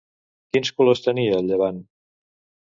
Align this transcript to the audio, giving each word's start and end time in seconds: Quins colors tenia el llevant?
Quins 0.55 0.71
colors 0.79 1.05
tenia 1.09 1.37
el 1.43 1.53
llevant? 1.53 1.81